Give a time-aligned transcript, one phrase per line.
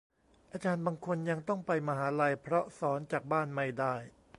[0.51, 3.95] อาจารย์บางคนยังต้องไปมหาลัย เพราะสอนจากบ้านไม่ได้